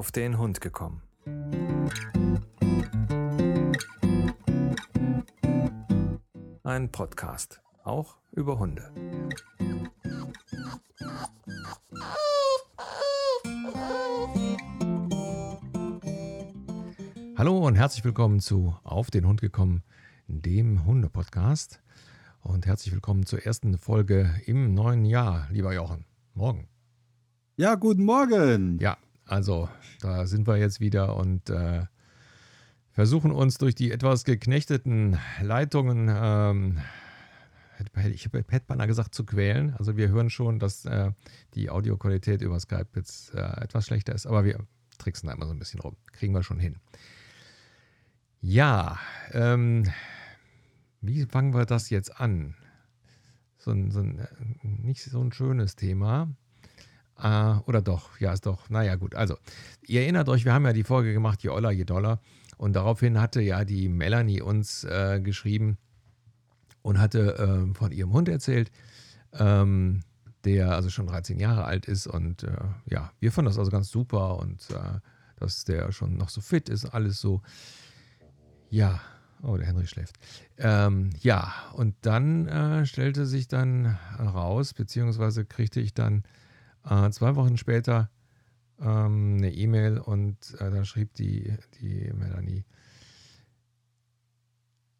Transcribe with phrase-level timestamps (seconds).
[0.00, 1.02] auf den Hund gekommen.
[6.62, 8.90] Ein Podcast, auch über Hunde.
[17.36, 19.82] Hallo und herzlich willkommen zu Auf den Hund gekommen,
[20.28, 21.82] dem Hunde-Podcast.
[22.40, 26.06] Und herzlich willkommen zur ersten Folge im neuen Jahr, lieber Jochen.
[26.32, 26.68] Morgen.
[27.58, 28.78] Ja, guten Morgen.
[28.78, 28.96] Ja,
[29.30, 29.68] also
[30.00, 31.84] da sind wir jetzt wieder und äh,
[32.90, 36.80] versuchen uns durch die etwas geknechteten Leitungen, ähm,
[38.12, 39.74] ich hätte beinahe gesagt, zu quälen.
[39.76, 41.12] Also wir hören schon, dass äh,
[41.54, 44.58] die Audioqualität über Skype jetzt äh, etwas schlechter ist, aber wir
[44.98, 45.96] tricksen da immer so ein bisschen rum.
[46.12, 46.80] Kriegen wir schon hin.
[48.40, 48.98] Ja,
[49.32, 49.84] ähm,
[51.00, 52.56] wie fangen wir das jetzt an?
[53.58, 54.26] So ein, so ein äh,
[54.62, 56.28] nicht so ein schönes Thema.
[57.22, 58.68] Äh, oder doch, ja, ist doch.
[58.70, 59.14] Naja, gut.
[59.14, 59.36] Also,
[59.86, 62.20] ihr erinnert euch, wir haben ja die Folge gemacht, je Oller, je Dollar.
[62.56, 65.78] Und daraufhin hatte ja die Melanie uns äh, geschrieben
[66.82, 67.38] und hatte
[67.70, 68.70] äh, von ihrem Hund erzählt,
[69.32, 70.00] ähm,
[70.44, 72.06] der also schon 13 Jahre alt ist.
[72.06, 75.00] Und äh, ja, wir fanden das also ganz super und äh,
[75.36, 77.42] dass der schon noch so fit ist, alles so.
[78.68, 79.00] Ja,
[79.42, 80.16] Oh, der Henry schläft.
[80.58, 86.24] Ähm, ja, und dann äh, stellte sich dann raus, beziehungsweise kriegte ich dann
[86.88, 88.10] äh, zwei Wochen später
[88.80, 92.64] ähm, eine E-Mail und äh, da schrieb die, die Melanie,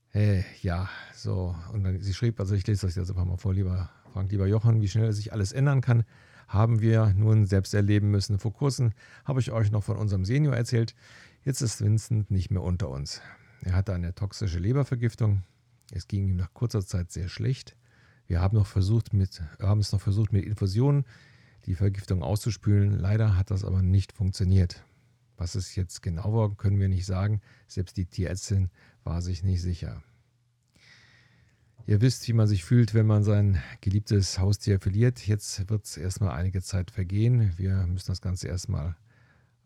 [0.08, 1.54] hey, ja, so.
[1.72, 4.46] Und dann, sie schrieb, also ich lese das jetzt einfach mal vor, lieber Frank, lieber
[4.46, 6.04] Jochen, wie schnell sich alles ändern kann,
[6.48, 8.38] haben wir nun selbst erleben müssen.
[8.38, 8.90] Vor kurzem
[9.24, 10.94] habe ich euch noch von unserem Senior erzählt.
[11.44, 13.22] Jetzt ist Vincent nicht mehr unter uns.
[13.62, 15.42] Er hatte eine toxische Lebervergiftung.
[15.92, 17.76] Es ging ihm nach kurzer Zeit sehr schlecht.
[18.26, 21.04] Wir haben, noch versucht mit, haben es noch versucht mit Infusionen
[21.66, 22.98] die Vergiftung auszuspülen.
[22.98, 24.82] Leider hat das aber nicht funktioniert.
[25.36, 27.40] Was es jetzt genau war, können wir nicht sagen.
[27.66, 28.70] Selbst die Tierärztin
[29.04, 30.02] war sich nicht sicher.
[31.86, 35.26] Ihr wisst, wie man sich fühlt, wenn man sein geliebtes Haustier verliert.
[35.26, 37.52] Jetzt wird es erstmal einige Zeit vergehen.
[37.56, 38.96] Wir müssen das Ganze erstmal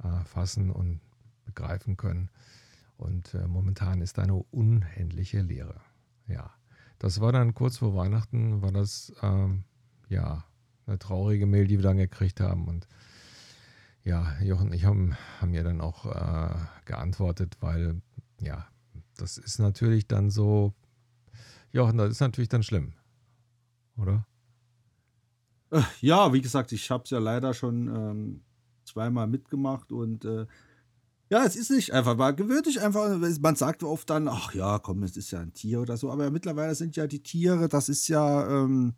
[0.03, 1.01] äh, fassen und
[1.45, 2.31] begreifen können.
[2.97, 5.81] Und äh, momentan ist eine unendliche Leere.
[6.27, 6.55] Ja,
[6.99, 9.65] das war dann kurz vor Weihnachten, war das ähm,
[10.09, 10.45] ja
[10.87, 12.69] eine traurige Mail, die wir dann gekriegt haben.
[12.69, 12.87] Und
[14.05, 18.03] ja, Jochen und ich haben, haben ja dann auch äh, geantwortet, weil
[18.41, 18.67] ja,
[19.17, 20.75] das ist natürlich dann so,
[21.73, 22.95] Jochen, das ist natürlich dann schlimm,
[23.97, 24.27] oder?
[25.71, 28.41] Äh, ja, wie gesagt, ich habe es ja leider schon ähm,
[28.85, 30.47] zweimal mitgemacht und äh,
[31.31, 34.79] ja, es ist nicht einfach, man gewöhnt sich einfach, man sagt oft dann, ach ja,
[34.79, 37.89] komm, es ist ja ein Tier oder so, aber mittlerweile sind ja die Tiere, das
[37.89, 38.95] ist ja, ähm,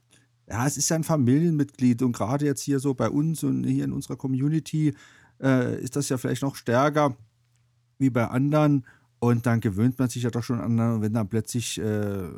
[0.49, 3.85] ja, es ist ja ein Familienmitglied und gerade jetzt hier so bei uns und hier
[3.85, 4.95] in unserer Community
[5.43, 7.17] äh, ist das ja vielleicht noch stärker
[7.99, 8.87] wie bei anderen
[9.19, 12.29] und dann gewöhnt man sich ja doch schon an, wenn dann plötzlich äh,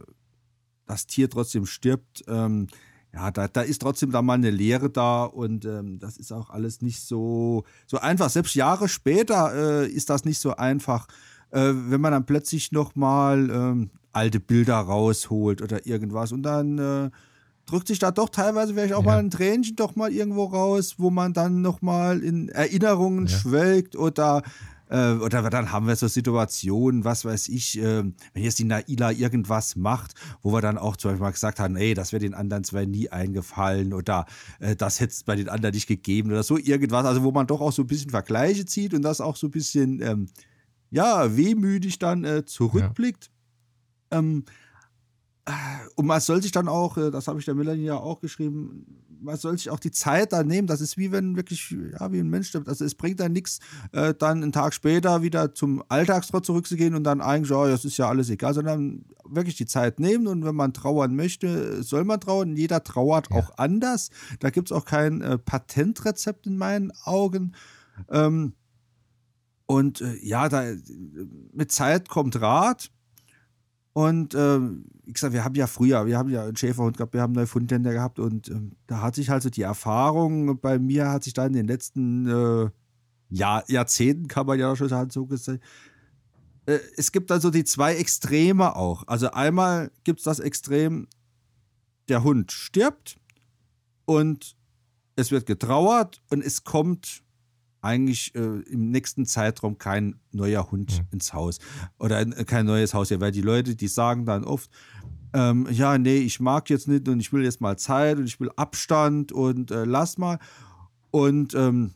[0.87, 2.69] das Tier trotzdem stirbt, ähm,
[3.13, 6.51] ja, da, da ist trotzdem da mal eine Lehre da und ähm, das ist auch
[6.51, 8.29] alles nicht so, so einfach.
[8.31, 11.09] Selbst Jahre später äh, ist das nicht so einfach,
[11.51, 17.11] äh, wenn man dann plötzlich nochmal ähm, alte Bilder rausholt oder irgendwas und dann äh,
[17.69, 19.11] drückt sich da doch teilweise vielleicht auch ja.
[19.13, 23.39] mal ein Tränchen doch mal irgendwo raus, wo man dann nochmal in Erinnerungen ja.
[23.39, 24.43] schwelgt oder
[24.91, 29.13] äh, oder dann haben wir so Situationen, was weiß ich, äh, wenn jetzt die Naila
[29.13, 32.35] irgendwas macht, wo wir dann auch zum Beispiel mal gesagt haben, ey, das wäre den
[32.35, 34.27] anderen zwei nie eingefallen oder
[34.61, 37.05] äh, das hätte es bei den anderen nicht gegeben oder so irgendwas.
[37.05, 39.53] Also wo man doch auch so ein bisschen Vergleiche zieht und das auch so ein
[39.53, 40.27] bisschen, ähm,
[40.91, 43.31] ja, wehmütig dann äh, zurückblickt.
[44.11, 44.19] Ja.
[44.21, 44.45] Ähm,
[45.97, 48.87] und man soll sich dann auch, äh, das habe ich der Melanie ja auch geschrieben,
[49.21, 50.69] man soll sich auch die Zeit da nehmen.
[50.69, 52.69] Das ist wie wenn wirklich, ja, wie ein Mensch stirbt.
[52.69, 53.59] Also es bringt dann nichts,
[53.93, 57.97] äh, dann einen Tag später wieder zum Alltagstrott zurückzugehen und dann eigentlich, oh, das ist
[57.97, 62.21] ja alles egal, sondern wirklich die Zeit nehmen und wenn man trauern möchte, soll man
[62.21, 62.57] trauern.
[62.57, 63.37] Jeder trauert ja.
[63.37, 64.11] auch anders.
[64.41, 67.55] Da gibt es auch kein äh, Patentrezept in meinen Augen.
[68.11, 68.53] Ähm,
[69.67, 70.65] und äh, ja, da,
[71.53, 72.91] mit Zeit kommt Rat.
[73.99, 74.61] Und äh,
[75.07, 77.93] wie gesagt, wir haben ja früher, wir haben ja einen Schäferhund gehabt, wir haben Neufundländer
[77.93, 81.53] gehabt und ähm, da hat sich also die Erfahrung bei mir hat sich da in
[81.53, 82.71] den letzten äh,
[83.29, 85.59] Jahr, Jahrzehnten, kann man ja schon sagen, so gesagt,
[86.67, 89.03] äh, es gibt also die zwei Extreme auch.
[89.09, 91.09] Also einmal gibt es das Extrem,
[92.09, 93.19] der Hund stirbt
[94.05, 94.55] und
[95.17, 97.25] es wird getrauert und es kommt
[97.81, 101.07] eigentlich äh, im nächsten Zeitraum kein neuer Hund mhm.
[101.13, 101.59] ins Haus
[101.99, 103.11] oder äh, kein neues Haus.
[103.11, 104.71] Ja, weil die Leute, die sagen dann oft,
[105.33, 108.41] ähm, ja, nee, ich mag jetzt nicht und ich will jetzt mal Zeit und ich
[108.41, 110.39] will Abstand und äh, lass mal.
[111.11, 111.95] Und ähm,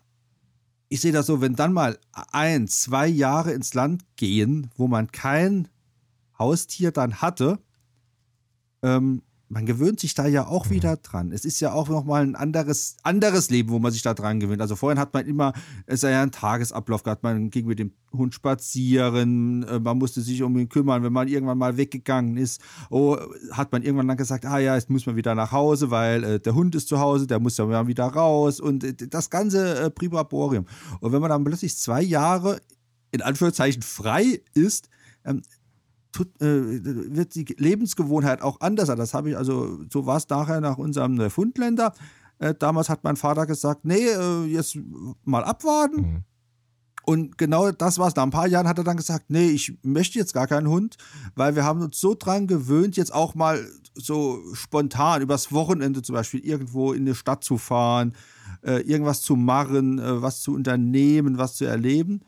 [0.88, 1.98] ich sehe das so, wenn dann mal
[2.32, 5.68] ein, zwei Jahre ins Land gehen, wo man kein
[6.38, 7.58] Haustier dann hatte,
[8.82, 9.22] ähm,
[9.52, 10.70] man gewöhnt sich da ja auch mhm.
[10.70, 11.30] wieder dran.
[11.30, 14.62] Es ist ja auch nochmal ein anderes, anderes Leben, wo man sich da dran gewöhnt.
[14.62, 15.52] Also vorhin hat man immer,
[15.84, 20.22] es ist ja ein Tagesablauf gehabt, man ging mit dem Hund spazieren, äh, man musste
[20.22, 22.62] sich um ihn kümmern, wenn man irgendwann mal weggegangen ist.
[22.88, 23.18] Oh,
[23.50, 26.40] hat man irgendwann dann gesagt, ah ja, jetzt muss man wieder nach Hause, weil äh,
[26.40, 29.90] der Hund ist zu Hause, der muss ja wieder raus und äh, das ganze äh,
[29.90, 30.64] Pribaborium.
[31.00, 32.60] Und wenn man dann plötzlich zwei Jahre
[33.10, 34.88] in Anführungszeichen frei ist,
[35.26, 35.42] ähm,
[36.12, 38.88] tut, äh, wird die Lebensgewohnheit auch anders.
[38.88, 41.94] Das habe ich, also so war es nachher nach unserem äh, Fundländer.
[42.38, 44.78] Äh, damals hat mein Vater gesagt, nee, äh, jetzt
[45.24, 45.96] mal abwarten.
[45.96, 46.24] Mhm.
[47.04, 48.16] Und genau das war es.
[48.16, 50.96] Nach ein paar Jahren hat er dann gesagt, nee, ich möchte jetzt gar keinen Hund,
[51.34, 56.14] weil wir haben uns so dran gewöhnt, jetzt auch mal so spontan übers Wochenende zum
[56.14, 58.14] Beispiel irgendwo in eine Stadt zu fahren,
[58.62, 62.20] äh, irgendwas zu machen, äh, was zu unternehmen, was zu erleben.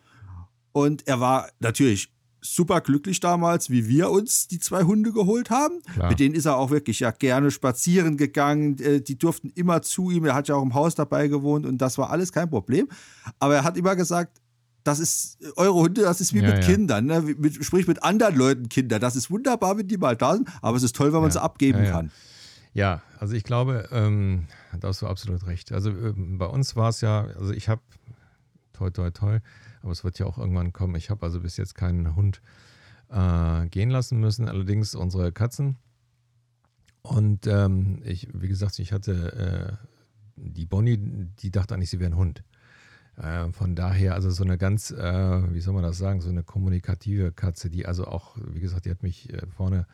[0.72, 2.12] Und er war natürlich
[2.44, 5.80] super glücklich damals, wie wir uns die zwei Hunde geholt haben.
[5.94, 6.10] Klar.
[6.10, 8.78] Mit denen ist er auch wirklich ja gerne spazieren gegangen.
[8.78, 10.24] Äh, die durften immer zu ihm.
[10.26, 12.88] Er hat ja auch im Haus dabei gewohnt und das war alles kein Problem.
[13.38, 14.40] Aber er hat immer gesagt,
[14.84, 16.60] das ist eure Hunde, das ist wie ja, mit ja.
[16.60, 17.22] Kindern, ne?
[17.22, 18.98] mit, sprich mit anderen Leuten Kinder.
[18.98, 21.32] Das ist wunderbar, wenn die mal da sind, aber es ist toll, wenn man ja,
[21.32, 22.10] sie abgeben kann.
[22.74, 24.46] Ja, also ich glaube, ähm,
[24.78, 25.72] da hast du absolut recht.
[25.72, 27.80] Also ähm, bei uns war es ja, also ich habe,
[28.74, 29.38] toi, toi, toi,
[29.84, 30.96] aber es wird ja auch irgendwann kommen.
[30.96, 32.40] Ich habe also bis jetzt keinen Hund
[33.10, 35.76] äh, gehen lassen müssen, allerdings unsere Katzen.
[37.02, 39.86] Und ähm, ich, wie gesagt, ich hatte äh,
[40.36, 42.42] die Bonnie, die dachte eigentlich, sie wäre ein Hund.
[43.16, 46.42] Äh, von daher, also so eine ganz, äh, wie soll man das sagen, so eine
[46.42, 49.86] kommunikative Katze, die also auch, wie gesagt, die hat mich äh, vorne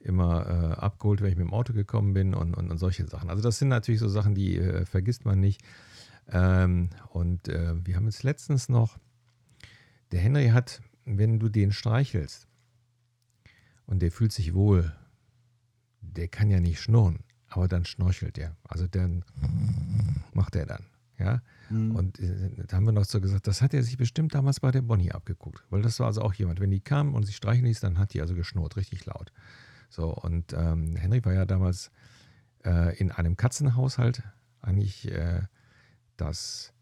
[0.00, 3.30] immer äh, abgeholt, wenn ich mit dem Auto gekommen bin und, und, und solche Sachen.
[3.30, 5.60] Also das sind natürlich so Sachen, die vergisst man nicht.
[6.30, 8.98] Ähm, und wir haben jetzt letztens noch
[10.12, 12.46] der Henry hat, wenn du den streichelst
[13.86, 14.92] und der fühlt sich wohl,
[16.00, 18.56] der kann ja nicht schnurren, aber dann schnorchelt er.
[18.64, 19.24] Also dann
[20.32, 20.84] macht er dann.
[21.18, 21.96] Ja, mhm.
[21.96, 24.70] und äh, da haben wir noch so gesagt, das hat er sich bestimmt damals bei
[24.70, 27.64] der Bonnie abgeguckt, weil das war also auch jemand, wenn die kam und sich streichen
[27.64, 29.32] ließ, dann hat die also geschnurrt, richtig laut.
[29.90, 31.90] So, und ähm, Henry war ja damals
[32.64, 34.22] äh, in einem Katzenhaushalt
[34.60, 35.42] eigentlich äh,
[36.16, 36.72] das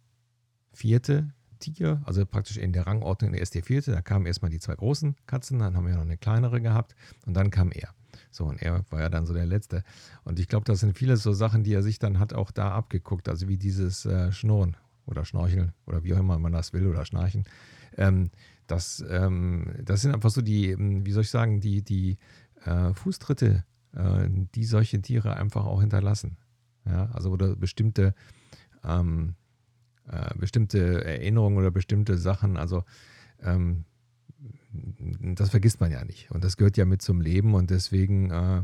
[0.74, 3.92] vierte Tiger, also praktisch in der Rangordnung der erste vierte.
[3.92, 6.94] Da kamen erstmal die zwei großen Katzen, dann haben wir noch eine kleinere gehabt
[7.26, 7.90] und dann kam er.
[8.30, 9.82] So, und er war ja dann so der Letzte.
[10.24, 12.72] Und ich glaube, das sind viele so Sachen, die er sich dann hat auch da
[12.72, 14.76] abgeguckt, also wie dieses äh, Schnurren
[15.06, 17.44] oder Schnorcheln oder wie auch immer man das will oder Schnarchen.
[17.96, 18.30] Ähm,
[18.66, 22.18] das, ähm, das sind einfach so die, ähm, wie soll ich sagen, die, die
[22.64, 23.64] äh, Fußtritte,
[23.94, 26.36] äh, die solche Tiere einfach auch hinterlassen.
[26.84, 28.14] Ja, also oder bestimmte
[28.84, 29.45] ähm, äh,
[30.38, 32.56] bestimmte Erinnerungen oder bestimmte Sachen.
[32.56, 32.84] Also
[33.42, 33.84] ähm,
[35.20, 36.30] das vergisst man ja nicht.
[36.30, 37.54] Und das gehört ja mit zum Leben.
[37.54, 38.62] Und deswegen, äh,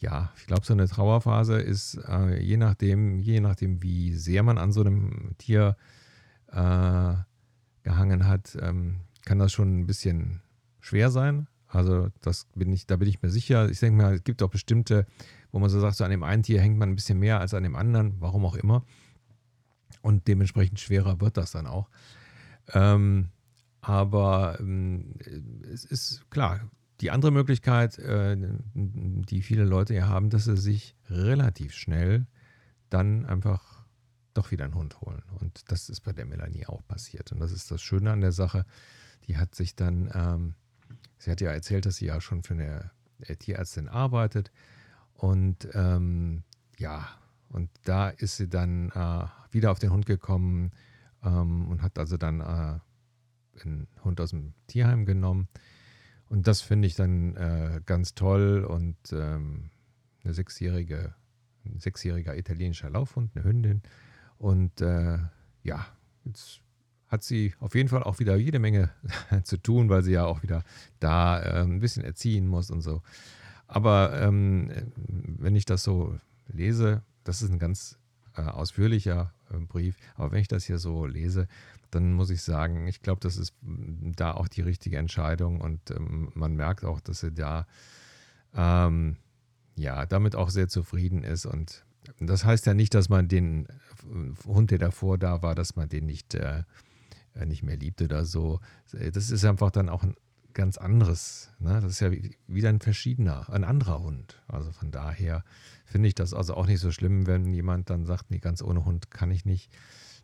[0.00, 4.58] ja, ich glaube, so eine Trauerphase ist äh, je nachdem, je nachdem, wie sehr man
[4.58, 5.76] an so einem Tier
[6.48, 7.14] äh,
[7.82, 10.40] gehangen hat, ähm, kann das schon ein bisschen
[10.80, 11.48] schwer sein.
[11.66, 13.68] Also das bin ich, da bin ich mir sicher.
[13.68, 15.06] Ich denke mal, es gibt auch bestimmte,
[15.52, 17.52] wo man so sagt, so an dem einen Tier hängt man ein bisschen mehr als
[17.52, 18.84] an dem anderen, warum auch immer.
[20.02, 21.88] Und dementsprechend schwerer wird das dann auch.
[22.72, 23.28] Ähm,
[23.80, 25.14] aber ähm,
[25.72, 26.68] es ist klar,
[27.00, 28.36] die andere Möglichkeit, äh,
[28.74, 32.26] die viele Leute ja haben, dass sie sich relativ schnell
[32.90, 33.84] dann einfach
[34.34, 35.22] doch wieder einen Hund holen.
[35.40, 37.32] Und das ist bei der Melanie auch passiert.
[37.32, 38.64] Und das ist das Schöne an der Sache.
[39.26, 40.54] Die hat sich dann, ähm,
[41.18, 42.90] sie hat ja erzählt, dass sie ja schon für eine
[43.38, 44.50] Tierärztin arbeitet.
[45.14, 46.44] Und ähm,
[46.78, 47.08] ja,
[47.48, 50.72] und da ist sie dann äh, wieder auf den Hund gekommen
[51.24, 52.78] ähm, und hat also dann äh,
[53.64, 55.48] einen Hund aus dem Tierheim genommen.
[56.28, 58.64] Und das finde ich dann äh, ganz toll.
[58.64, 59.70] Und ähm,
[60.24, 61.14] eine sechsjährige,
[61.64, 63.82] ein sechsjähriger italienischer Laufhund, eine Hündin.
[64.36, 65.18] Und äh,
[65.62, 65.86] ja,
[66.24, 66.60] jetzt
[67.08, 68.90] hat sie auf jeden Fall auch wieder jede Menge
[69.44, 70.62] zu tun, weil sie ja auch wieder
[71.00, 73.02] da äh, ein bisschen erziehen muss und so.
[73.66, 74.70] Aber ähm,
[75.06, 77.98] wenn ich das so lese, das ist ein ganz
[78.38, 81.48] äh, ausführlicher äh, Brief, aber wenn ich das hier so lese,
[81.90, 85.60] dann muss ich sagen, ich glaube, das ist mm, da auch die richtige Entscheidung.
[85.60, 87.66] Und ähm, man merkt auch, dass sie da
[88.54, 89.16] ähm,
[89.76, 91.46] ja damit auch sehr zufrieden ist.
[91.46, 91.84] Und
[92.20, 95.88] das heißt ja nicht, dass man den äh, Hund, der davor da war, dass man
[95.88, 96.62] den nicht, äh,
[97.34, 98.60] äh nicht mehr liebt oder so.
[98.92, 100.14] Das ist einfach dann auch ein
[100.58, 101.52] ganz anderes.
[101.60, 101.80] Ne?
[101.80, 102.10] Das ist ja
[102.48, 104.42] wieder ein verschiedener, ein anderer Hund.
[104.48, 105.44] Also von daher
[105.84, 108.84] finde ich das also auch nicht so schlimm, wenn jemand dann sagt, nee, ganz ohne
[108.84, 109.70] Hund kann ich nicht.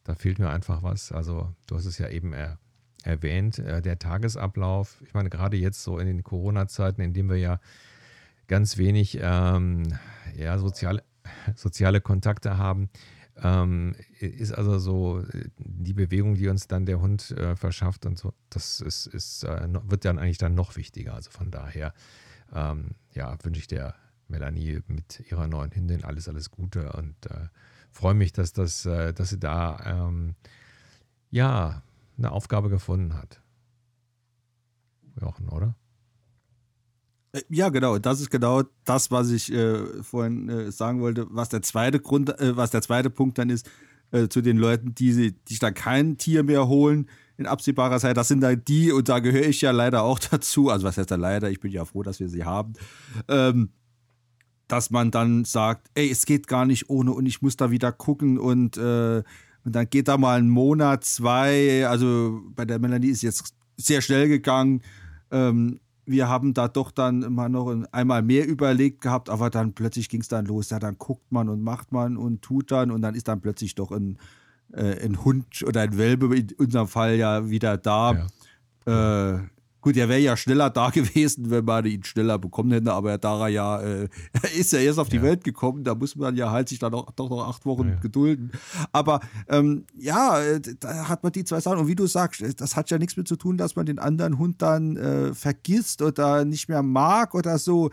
[0.03, 1.13] da fehlt mir einfach was.
[1.13, 2.59] Also du hast es ja eben er,
[3.05, 5.01] erwähnt, äh, der Tagesablauf.
[5.07, 7.61] Ich meine, gerade jetzt so in den Corona-Zeiten, in denen wir ja
[8.49, 9.85] ganz wenig ähm,
[10.37, 11.05] ja, soziale,
[11.55, 12.91] soziale Kontakte haben,
[13.43, 15.25] ähm, ist also so
[15.59, 19.69] die Bewegung, die uns dann der Hund äh, verschafft und so, das ist, ist äh,
[19.85, 21.15] wird dann eigentlich dann noch wichtiger.
[21.15, 21.93] Also von daher,
[22.53, 23.95] ähm, ja, wünsche ich der
[24.29, 27.49] Melanie mit ihrer neuen Hündin alles, alles Gute und äh,
[27.91, 30.35] freue mich, dass, das, äh, dass sie da ähm,
[31.31, 31.83] ja
[32.17, 33.41] eine Aufgabe gefunden hat.
[35.21, 35.75] Jochen, oder?
[37.35, 37.99] Äh, ja, genau.
[37.99, 41.27] Das ist genau das, was ich äh, vorhin äh, sagen wollte.
[41.31, 43.69] Was der zweite Grund, äh, was der zweite Punkt dann ist,
[44.13, 48.17] äh, zu den Leuten, die, sich da kein Tier mehr holen in absehbarer Zeit.
[48.17, 50.71] Das sind dann die, und da gehöre ich ja leider auch dazu.
[50.71, 51.51] Also was heißt da leider?
[51.51, 52.75] Ich bin ja froh, dass wir sie haben.
[53.29, 53.71] Ähm,
[54.69, 57.93] dass man dann sagt, ey, es geht gar nicht ohne und ich muss da wieder
[57.93, 59.23] gucken und, äh,
[59.65, 61.87] und dann geht da mal ein Monat, zwei.
[61.87, 64.83] Also bei der Melanie ist jetzt sehr schnell gegangen.
[65.31, 70.09] Ähm, wir haben da doch dann immer noch einmal mehr überlegt gehabt, aber dann plötzlich
[70.09, 70.71] ging es dann los.
[70.71, 73.75] Ja, dann guckt man und macht man und tut dann und dann ist dann plötzlich
[73.75, 74.19] doch ein,
[74.73, 78.29] äh, ein Hund oder ein Welpe in unserem Fall ja wieder da.
[78.87, 79.35] Ja.
[79.37, 79.39] Äh,
[79.85, 83.39] Gut, er wäre ja schneller da gewesen, wenn man ihn schneller bekommen hätte, aber da
[83.41, 84.09] er ja, äh,
[84.59, 85.23] ist ja erst auf die ja.
[85.23, 87.95] Welt gekommen, da muss man ja halt sich dann doch, doch noch acht Wochen ja.
[87.97, 88.51] gedulden.
[88.93, 91.81] Aber ähm, ja, äh, da hat man die zwei Sachen.
[91.81, 93.99] Und wie du sagst, äh, das hat ja nichts mit zu tun, dass man den
[93.99, 97.91] anderen Hund dann äh, vergisst oder nicht mehr mag oder so.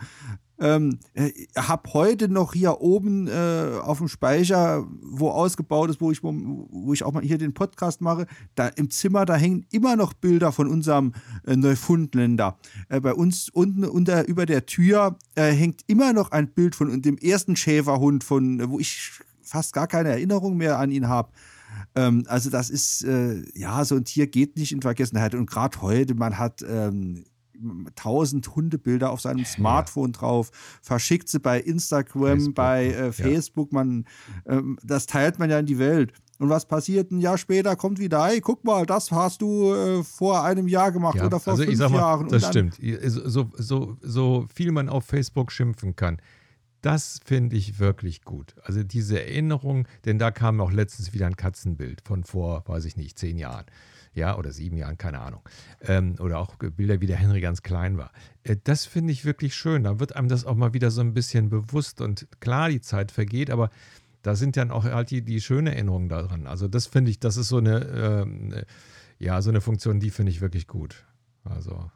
[0.62, 6.12] Ähm, äh, habe heute noch hier oben äh, auf dem Speicher, wo ausgebaut ist, wo
[6.12, 9.96] ich, wo ich auch mal hier den Podcast mache, da im Zimmer, da hängen immer
[9.96, 11.14] noch Bilder von unserem
[11.48, 12.58] äh, Neufundländer.
[12.88, 17.02] Äh, bei uns unten unter, über der Tür äh, hängt immer noch ein Bild von
[17.02, 19.10] dem ersten Schäferhund, von, wo ich
[19.42, 21.32] fast gar keine Erinnerung mehr an ihn habe.
[21.96, 25.34] Ähm, also das ist, äh, ja, so ein Tier geht nicht in Vergessenheit.
[25.34, 27.24] Und gerade heute, man hat ähm,
[27.94, 30.18] tausend Hundebilder auf seinem Smartphone ja.
[30.18, 30.50] drauf,
[30.82, 33.78] verschickt sie bei Instagram, Facebook, bei äh, Facebook, ja.
[33.78, 34.04] man,
[34.46, 36.12] ähm, das teilt man ja in die Welt.
[36.38, 37.76] Und was passiert ein Jahr später?
[37.76, 41.38] Kommt wieder, hey, guck mal, das hast du äh, vor einem Jahr gemacht ja, oder
[41.38, 42.28] vor also fünf mal, Jahren.
[42.28, 42.80] Das stimmt.
[43.04, 46.20] So, so, so viel man auf Facebook schimpfen kann.
[46.80, 48.56] Das finde ich wirklich gut.
[48.64, 52.96] Also diese Erinnerung, denn da kam auch letztens wieder ein Katzenbild von vor, weiß ich
[52.96, 53.66] nicht, zehn Jahren
[54.14, 55.40] ja, oder sieben Jahren, keine Ahnung.
[55.80, 58.12] Ähm, oder auch Bilder, wie der Henry ganz klein war.
[58.44, 59.84] Äh, das finde ich wirklich schön.
[59.84, 63.10] Da wird einem das auch mal wieder so ein bisschen bewusst und klar, die Zeit
[63.10, 63.70] vergeht, aber
[64.22, 66.46] da sind dann auch halt die, die schönen Erinnerungen daran.
[66.46, 68.64] Also das finde ich, das ist so eine, äh,
[69.18, 71.04] ja, so eine Funktion, die finde ich wirklich gut.
[71.44, 71.90] Also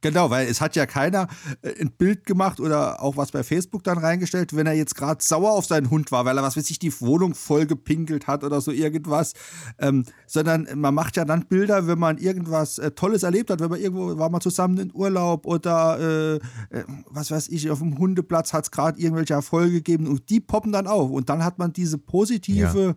[0.00, 1.28] Genau, weil es hat ja keiner
[1.62, 5.22] äh, ein Bild gemacht oder auch was bei Facebook dann reingestellt, wenn er jetzt gerade
[5.22, 8.44] sauer auf seinen Hund war, weil er, was weiß ich, die Wohnung voll gepinkelt hat
[8.44, 9.32] oder so irgendwas.
[9.78, 13.70] Ähm, sondern man macht ja dann Bilder, wenn man irgendwas äh, Tolles erlebt hat, wenn
[13.70, 17.98] man irgendwo war man zusammen in Urlaub oder äh, äh, was weiß ich, auf dem
[17.98, 21.10] Hundeplatz hat es gerade irgendwelche Erfolge gegeben und die poppen dann auf.
[21.10, 22.86] Und dann hat man diese positive.
[22.86, 22.94] Ja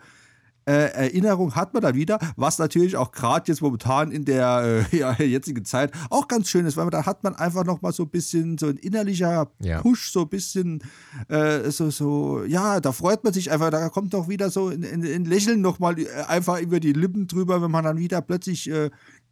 [0.70, 4.98] äh, Erinnerung hat man da wieder, was natürlich auch gerade jetzt momentan in der äh,
[4.98, 7.92] ja, jetzigen Zeit auch ganz schön ist, weil man, da hat man einfach noch mal
[7.92, 9.82] so ein bisschen so ein innerlicher ja.
[9.82, 10.84] Push, so ein bisschen
[11.28, 14.84] äh, so, so, ja, da freut man sich einfach, da kommt doch wieder so ein,
[14.84, 18.22] ein, ein Lächeln noch mal äh, einfach über die Lippen drüber, wenn man dann wieder
[18.22, 18.92] plötzlich äh,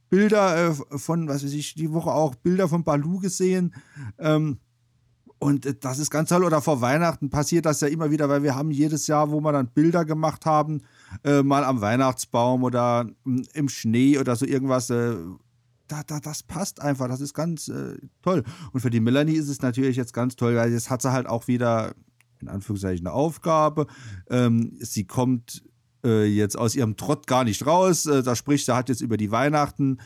[0.10, 3.76] Bilder äh, von, was weiß ich, die Woche auch Bilder von Balu gesehen,
[4.18, 4.58] ähm,
[5.40, 6.44] und das ist ganz toll.
[6.44, 9.52] Oder vor Weihnachten passiert das ja immer wieder, weil wir haben jedes Jahr, wo wir
[9.52, 10.82] dann Bilder gemacht haben,
[11.24, 14.90] äh, mal am Weihnachtsbaum oder hm, im Schnee oder so irgendwas.
[14.90, 15.16] Äh,
[15.88, 18.44] da, da, das passt einfach, das ist ganz äh, toll.
[18.74, 21.28] Und für die Melanie ist es natürlich jetzt ganz toll, weil jetzt hat sie halt
[21.28, 21.94] auch wieder,
[22.42, 23.88] in Anführungszeichen, eine Aufgabe.
[24.30, 25.64] Ähm, sie kommt
[26.04, 28.06] äh, jetzt aus ihrem Trott gar nicht raus.
[28.06, 30.00] Äh, da spricht, sie hat jetzt über die Weihnachten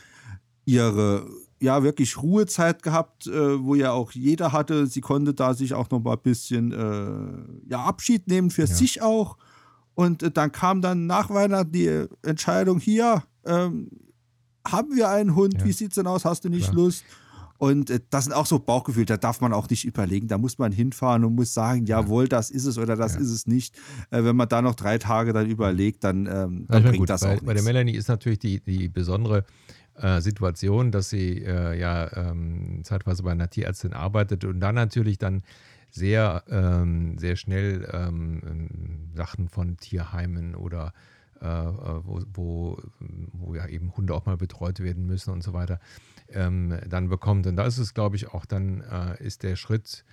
[0.64, 1.26] ihre
[1.62, 4.86] ja wirklich Ruhezeit gehabt, äh, wo ja auch jeder hatte.
[4.86, 8.66] Sie konnte da sich auch noch mal ein bisschen äh, ja, Abschied nehmen für ja.
[8.66, 9.38] sich auch.
[9.94, 13.90] Und äh, dann kam dann nach Weihnachten die Entscheidung hier, ähm,
[14.66, 15.64] haben wir einen Hund, ja.
[15.64, 16.76] wie es denn aus, hast du nicht Klar.
[16.76, 17.04] Lust?
[17.58, 20.58] Und äh, das sind auch so Bauchgefühle, da darf man auch nicht überlegen, da muss
[20.58, 23.20] man hinfahren und muss sagen, jawohl, das ist es oder das ja.
[23.20, 23.76] ist es nicht.
[24.10, 27.20] Äh, wenn man da noch drei Tage dann überlegt, dann, ähm, dann bringt gut, das
[27.20, 29.44] bei, auch Bei der Melanie ist natürlich die, die besondere
[29.94, 35.18] äh, Situation, dass sie äh, ja ähm, zeitweise bei einer Tierärztin arbeitet und dann natürlich
[35.18, 35.42] dann
[35.92, 40.92] sehr, ähm, sehr schnell ähm, Sachen von Tierheimen oder
[41.40, 42.82] äh, äh, wo, wo,
[43.32, 45.80] wo, ja eben Hunde auch mal betreut werden müssen und so weiter,
[46.28, 47.46] ähm, dann bekommt.
[47.46, 50.04] Und da ist es, glaube ich, auch dann, äh, ist der Schritt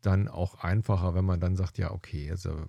[0.00, 2.66] dann auch einfacher, wenn man dann sagt, ja, okay, also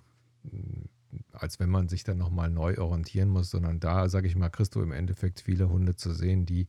[1.31, 4.81] als wenn man sich dann nochmal neu orientieren muss, sondern da, sage ich mal, du
[4.81, 6.67] im Endeffekt viele Hunde zu sehen, die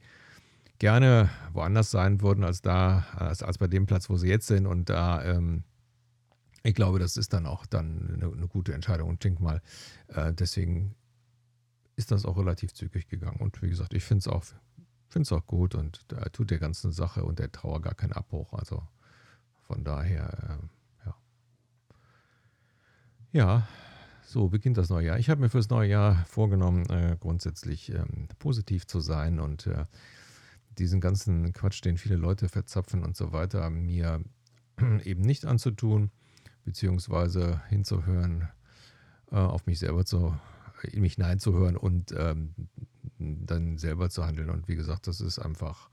[0.79, 4.67] gerne woanders sein würden als da, als, als bei dem Platz, wo sie jetzt sind.
[4.67, 5.65] Und da, ähm,
[6.65, 9.11] ich glaube, das ist dann auch dann eine, eine gute Entscheidung.
[9.11, 9.61] Und denk mal,
[10.09, 10.95] äh, deswegen
[11.95, 13.37] ist das auch relativ zügig gegangen.
[13.39, 14.45] Und wie gesagt, ich finde es auch,
[15.09, 18.55] find's auch gut und da tut der ganzen Sache und der Trauer gar keinen Abbruch.
[18.55, 18.83] Also
[19.61, 20.59] von daher,
[21.05, 21.17] äh, ja.
[23.33, 23.69] Ja,
[24.23, 25.19] so beginnt das neue Jahr.
[25.19, 29.85] Ich habe mir fürs neue Jahr vorgenommen, äh, grundsätzlich ähm, positiv zu sein und äh,
[30.79, 34.25] diesen ganzen Quatsch, den viele Leute verzapfen und so weiter, mir
[35.05, 36.11] eben nicht anzutun,
[36.65, 38.49] beziehungsweise hinzuhören,
[39.31, 40.37] äh, auf mich selber zu,
[40.83, 42.55] in mich hineinzuhören und ähm,
[43.19, 44.51] dann selber zu handeln.
[44.51, 45.91] Und wie gesagt, das ist einfach,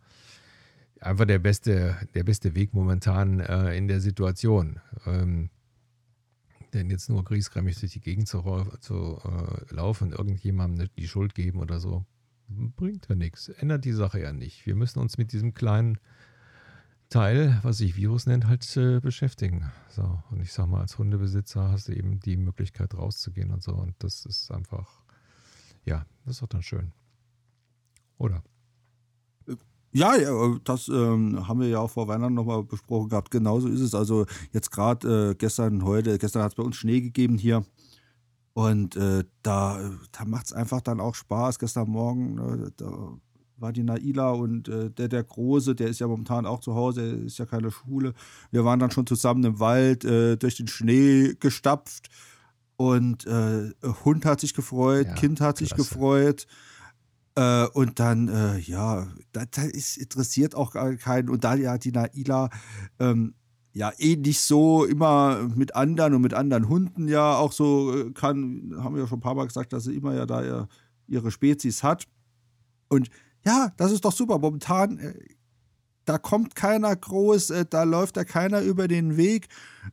[1.00, 4.80] einfach der beste, der beste Weg momentan äh, in der Situation.
[5.06, 5.50] Ähm,
[6.74, 8.42] denn jetzt nur griesgrämig durch die Gegend zu,
[8.80, 12.06] zu äh, laufen und irgendjemandem die Schuld geben oder so,
[12.48, 13.50] bringt ja nichts.
[13.50, 14.66] Ändert die Sache ja nicht.
[14.66, 16.00] Wir müssen uns mit diesem kleinen
[17.12, 19.70] Teil, was sich Virus nennt, halt äh, beschäftigen.
[19.90, 23.74] So, und ich sag mal, als Hundebesitzer hast du eben die Möglichkeit rauszugehen und so.
[23.74, 25.04] Und das ist einfach,
[25.86, 26.94] ja, das ist doch dann schön.
[28.18, 28.42] Oder?
[29.92, 33.30] Ja, ja das ähm, haben wir ja auch vor Weihnachten nochmal besprochen gehabt.
[33.30, 33.94] Genauso ist es.
[33.94, 37.66] Also jetzt gerade äh, gestern, heute, gestern hat es bei uns Schnee gegeben hier.
[38.54, 41.60] Und äh, da, da macht es einfach dann auch Spaß.
[41.60, 43.18] Gestern Morgen, äh, da
[43.62, 47.02] war die Naila und äh, der, der Große, der ist ja momentan auch zu Hause,
[47.04, 48.14] ist ja keine Schule.
[48.50, 52.10] Wir waren dann schon zusammen im Wald äh, durch den Schnee gestapft.
[52.76, 53.72] Und äh,
[54.04, 56.48] Hund hat sich gefreut, ja, Kind hat sich gefreut.
[57.36, 61.30] Äh, und dann, äh, ja, da, da ist interessiert auch gar keinen.
[61.30, 62.50] Und da ja die Naila
[63.00, 63.36] ähm,
[63.74, 68.12] ja eh nicht so immer mit anderen und mit anderen Hunden ja auch so äh,
[68.12, 70.68] kann, haben wir ja schon ein paar Mal gesagt, dass sie immer ja da
[71.08, 72.08] ihre Spezies hat.
[72.90, 73.10] Und
[73.46, 74.40] ja, das ist doch super.
[74.40, 75.14] Momentan äh,
[76.06, 79.48] da kommt keiner groß, äh, da läuft da keiner über den Weg.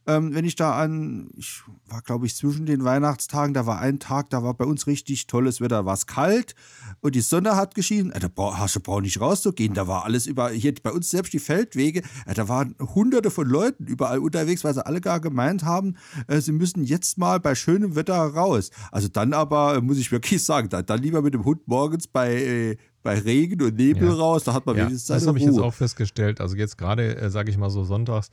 [0.07, 3.99] Ähm, wenn ich da an, ich war glaube ich zwischen den Weihnachtstagen, da war ein
[3.99, 6.55] Tag, da war bei uns richtig tolles Wetter, war es kalt
[7.01, 8.11] und die Sonne hat geschienen.
[8.13, 11.33] Äh, da hast du brauch nicht rauszugehen, da war alles über, hier bei uns selbst
[11.33, 15.65] die Feldwege, äh, da waren hunderte von Leuten überall unterwegs, weil sie alle gar gemeint
[15.65, 18.71] haben, äh, sie müssen jetzt mal bei schönem Wetter raus.
[18.93, 22.07] Also dann aber, äh, muss ich wirklich sagen, dann, dann lieber mit dem Hund morgens
[22.09, 22.77] bei,
[23.09, 24.14] bei Regen und Nebel ja.
[24.14, 26.40] raus, da hat man ja, wenigstens Das habe ich jetzt auch festgestellt.
[26.40, 28.31] Also jetzt gerade, äh, sage ich mal so sonntags,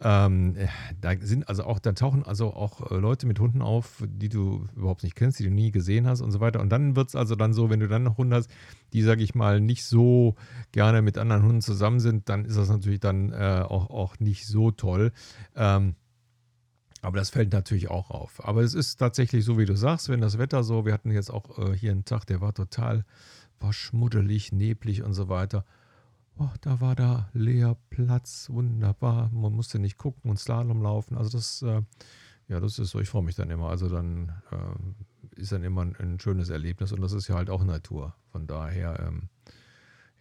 [0.00, 0.68] ähm, äh,
[1.00, 4.66] da sind also auch, da tauchen also auch äh, Leute mit Hunden auf, die du
[4.76, 6.60] überhaupt nicht kennst, die du nie gesehen hast und so weiter.
[6.60, 8.50] Und dann wird es also dann so, wenn du dann noch Hunde hast,
[8.92, 10.34] die, sage ich mal, nicht so
[10.72, 14.46] gerne mit anderen Hunden zusammen sind, dann ist das natürlich dann äh, auch, auch nicht
[14.46, 15.12] so toll.
[15.54, 15.94] Ähm,
[17.02, 18.46] aber das fällt natürlich auch auf.
[18.46, 21.30] Aber es ist tatsächlich so, wie du sagst, wenn das Wetter so, wir hatten jetzt
[21.30, 23.04] auch äh, hier einen Tag, der war total
[23.60, 25.64] war schmuddelig, neblig und so weiter.
[26.38, 29.30] Oh, da war da leer Platz, wunderbar.
[29.32, 31.16] Man musste nicht gucken und Slalom laufen.
[31.16, 31.82] Also das, äh,
[32.48, 33.00] ja, das ist so.
[33.00, 33.70] Ich freue mich dann immer.
[33.70, 37.48] Also dann äh, ist dann immer ein, ein, schönes Erlebnis und das ist ja halt
[37.48, 38.14] auch Natur.
[38.32, 39.28] Von daher, ähm,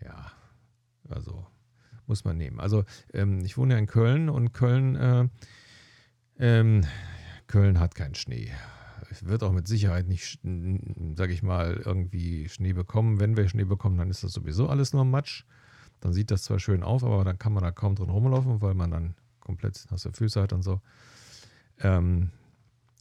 [0.02, 0.32] ja,
[1.10, 1.46] also
[2.08, 2.60] muss man nehmen.
[2.60, 5.28] Also ähm, ich wohne ja in Köln und Köln, äh,
[6.40, 6.86] ähm,
[7.48, 8.52] Köln hat keinen Schnee
[9.22, 10.40] wird auch mit Sicherheit nicht,
[11.16, 13.20] sage ich mal, irgendwie Schnee bekommen.
[13.20, 15.44] Wenn wir Schnee bekommen, dann ist das sowieso alles nur Matsch.
[16.00, 18.74] Dann sieht das zwar schön aus, aber dann kann man da kaum drin rumlaufen, weil
[18.74, 20.82] man dann komplett nasse Füße hat und so.
[21.80, 22.32] Ähm,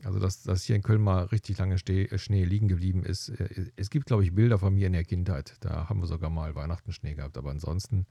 [0.04, 3.30] also, dass, dass hier in Köln mal richtig lange Schnee liegen geblieben ist.
[3.30, 5.56] Äh, es gibt, glaube ich, Bilder von mir in der Kindheit.
[5.60, 7.38] Da haben wir sogar mal Weihnachten Schnee gehabt.
[7.38, 8.06] Aber ansonsten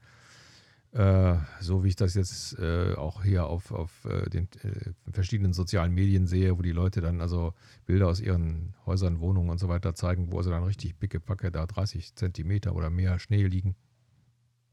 [0.94, 5.52] äh, so wie ich das jetzt äh, auch hier auf, auf äh, den äh, verschiedenen
[5.52, 7.52] sozialen Medien sehe, wo die Leute dann also
[7.84, 11.66] Bilder aus ihren Häusern, Wohnungen und so weiter zeigen, wo sie dann richtig pickepacke da
[11.66, 13.74] 30 Zentimeter oder mehr Schnee liegen.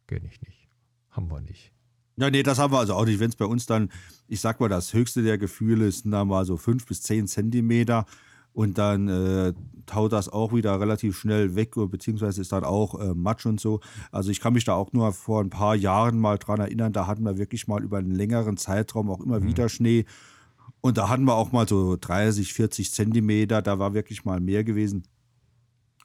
[0.05, 0.69] Kenne ich nicht.
[1.09, 1.73] Haben wir nicht.
[2.17, 3.19] Ja, nee, das haben wir also auch nicht.
[3.19, 3.89] Wenn es bei uns dann,
[4.27, 8.05] ich sag mal, das höchste der Gefühle sind dann mal so fünf bis zehn Zentimeter
[8.53, 9.53] und dann äh,
[9.85, 13.79] taut das auch wieder relativ schnell weg, beziehungsweise ist dann auch äh, Matsch und so.
[14.11, 17.07] Also ich kann mich da auch nur vor ein paar Jahren mal dran erinnern, da
[17.07, 19.47] hatten wir wirklich mal über einen längeren Zeitraum auch immer mhm.
[19.47, 20.05] wieder Schnee.
[20.81, 24.63] Und da hatten wir auch mal so 30, 40 Zentimeter, da war wirklich mal mehr
[24.63, 25.03] gewesen.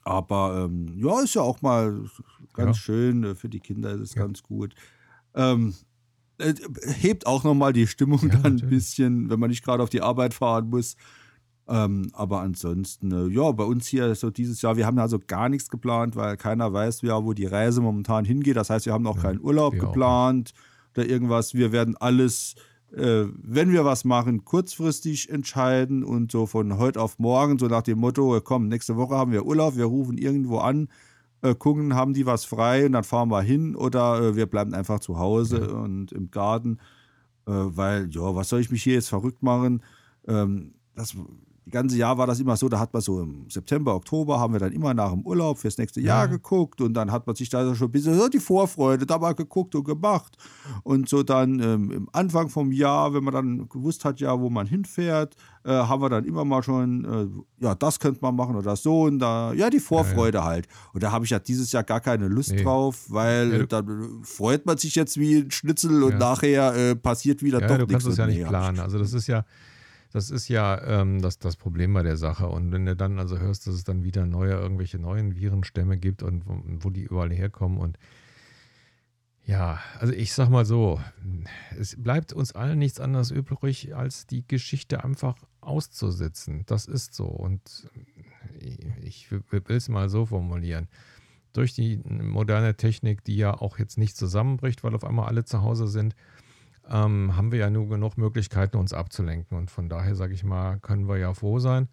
[0.03, 2.05] Aber ähm, ja, ist ja auch mal
[2.53, 2.81] ganz ja.
[2.81, 4.21] schön, äh, für die Kinder ist es ja.
[4.21, 4.73] ganz gut.
[5.35, 5.73] Ähm,
[6.37, 6.53] äh,
[6.85, 10.01] hebt auch nochmal die Stimmung ja, dann ein bisschen, wenn man nicht gerade auf die
[10.01, 10.95] Arbeit fahren muss.
[11.69, 15.49] Ähm, aber ansonsten, äh, ja, bei uns hier so dieses Jahr, wir haben also gar
[15.49, 18.55] nichts geplant, weil keiner weiß, ja, wo die Reise momentan hingeht.
[18.55, 20.53] Das heißt, wir haben auch keinen Urlaub geplant
[20.95, 21.53] oder irgendwas.
[21.53, 22.55] Wir werden alles
[22.95, 27.81] äh, wenn wir was machen, kurzfristig entscheiden und so von heute auf morgen, so nach
[27.81, 30.87] dem Motto, komm, nächste Woche haben wir Urlaub, wir rufen irgendwo an,
[31.41, 34.73] äh, gucken, haben die was frei und dann fahren wir hin oder äh, wir bleiben
[34.73, 35.75] einfach zu Hause ja.
[35.75, 36.77] und im Garten,
[37.45, 39.83] äh, weil, ja, was soll ich mich hier jetzt verrückt machen?
[40.25, 41.15] Ähm, das
[41.67, 44.53] das ganze Jahr war das immer so, da hat man so im September, Oktober, haben
[44.53, 46.31] wir dann immer nach dem Urlaub fürs nächste Jahr ja.
[46.31, 49.33] geguckt und dann hat man sich da schon ein bisschen so die Vorfreude da mal
[49.33, 50.37] geguckt und gemacht.
[50.83, 54.49] Und so dann ähm, im Anfang vom Jahr, wenn man dann gewusst hat, ja, wo
[54.49, 57.05] man hinfährt, äh, haben wir dann immer mal schon,
[57.59, 60.49] äh, ja, das könnte man machen oder so und da, ja, die Vorfreude ja, ja.
[60.49, 60.67] halt.
[60.93, 62.63] Und da habe ich ja dieses Jahr gar keine Lust nee.
[62.63, 67.43] drauf, weil ja, dann freut man sich jetzt wie ein Schnitzel und nachher äh, passiert
[67.43, 67.87] wieder doch nichts.
[67.87, 68.79] Du kannst es ja nicht planen.
[68.79, 69.43] Also das ist ja,
[70.13, 72.47] das ist ja ähm, das, das Problem bei der Sache.
[72.47, 76.23] Und wenn du dann also hörst, dass es dann wieder neue, irgendwelche neuen Virenstämme gibt
[76.23, 77.97] und wo, wo die überall herkommen und
[79.47, 80.99] ja, also ich sag mal so,
[81.79, 86.63] es bleibt uns allen nichts anderes übrig, als die Geschichte einfach auszusitzen.
[86.65, 87.27] Das ist so.
[87.27, 87.89] Und
[88.99, 90.89] ich will es mal so formulieren.
[91.53, 95.61] Durch die moderne Technik, die ja auch jetzt nicht zusammenbricht, weil auf einmal alle zu
[95.61, 96.13] Hause sind,
[96.89, 99.57] ähm, haben wir ja nur genug Möglichkeiten, uns abzulenken.
[99.57, 101.87] Und von daher, sage ich mal, können wir ja froh sein.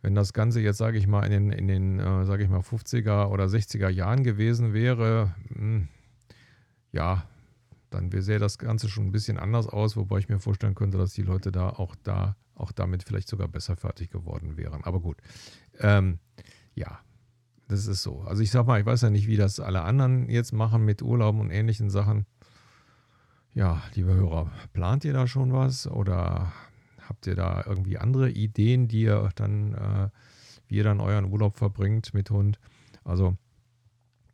[0.00, 2.60] Wenn das Ganze jetzt, sage ich mal, in den, in den äh, sage ich mal,
[2.60, 5.88] 50er oder 60er Jahren gewesen wäre, mh, hm,
[6.92, 7.24] ja,
[7.90, 11.14] dann sähe das Ganze schon ein bisschen anders aus, wobei ich mir vorstellen könnte, dass
[11.14, 14.84] die Leute da auch da auch damit vielleicht sogar besser fertig geworden wären.
[14.84, 15.18] Aber gut,
[15.78, 16.18] ähm,
[16.74, 16.98] ja,
[17.68, 18.22] das ist so.
[18.22, 21.02] Also ich sag mal, ich weiß ja nicht, wie das alle anderen jetzt machen mit
[21.02, 22.26] Urlauben und ähnlichen Sachen.
[23.54, 26.52] Ja, liebe Hörer, plant ihr da schon was oder
[27.08, 30.10] habt ihr da irgendwie andere Ideen, die ihr dann, äh,
[30.68, 32.60] wie ihr dann euren Urlaub verbringt mit Hund?
[33.04, 33.36] Also,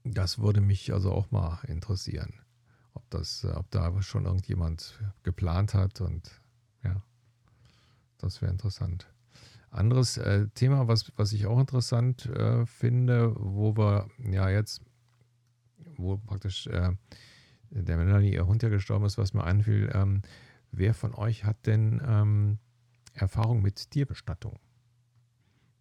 [0.03, 2.35] das würde mich also auch mal interessieren,
[2.93, 6.31] ob das, ob da schon irgendjemand geplant hat und
[6.83, 7.01] ja,
[8.19, 9.07] das wäre interessant.
[9.71, 14.83] Anderes äh, Thema, was, was ich auch interessant äh, finde, wo wir ja jetzt,
[15.97, 16.93] wo praktisch äh,
[17.83, 20.23] der Melanie ihr Hund ja gestorben ist, was mir einfiel, ähm,
[20.71, 22.59] wer von euch hat denn ähm,
[23.13, 24.59] Erfahrung mit Tierbestattung?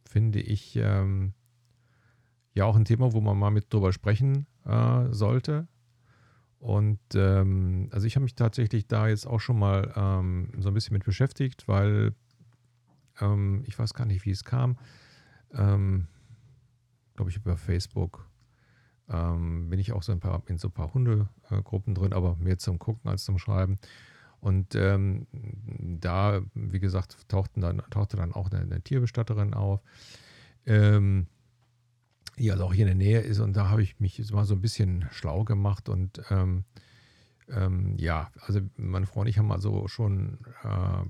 [0.06, 1.34] Finde ich ähm,
[2.54, 5.68] ja auch ein Thema, wo man mal mit drüber sprechen äh, sollte.
[6.60, 10.74] Und ähm, also ich habe mich tatsächlich da jetzt auch schon mal ähm, so ein
[10.74, 12.16] bisschen mit beschäftigt, weil
[13.20, 14.78] ähm, ich weiß gar nicht, wie es kam.
[15.56, 16.08] Glaube
[17.28, 18.28] ich über Facebook
[19.14, 22.58] ähm, bin ich auch so ein paar, in so ein paar Hundegruppen drin, aber mehr
[22.58, 23.78] zum Gucken als zum Schreiben.
[24.40, 25.28] Und ähm,
[26.02, 29.82] da, wie gesagt, tauchten dann, tauchte dann auch eine, eine Tierbestatterin auf,
[30.66, 31.28] ähm,
[32.38, 33.40] die also auch hier in der Nähe ist.
[33.40, 35.88] Und da habe ich mich mal so ein bisschen schlau gemacht.
[35.88, 36.66] Und ähm,
[37.50, 41.06] ähm, ja, also meine Frau und ich haben also schon äh,